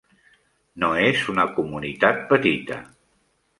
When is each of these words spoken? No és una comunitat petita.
No 0.83 0.89
és 1.09 1.21
una 1.35 1.45
comunitat 1.59 2.27
petita. 2.35 2.83